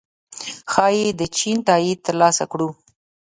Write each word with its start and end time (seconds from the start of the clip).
ښايي 0.71 1.07
د 1.19 1.21
چین 1.37 1.57
تائید 1.67 1.99
ترلاسه 2.07 2.43
کړو 2.51 2.69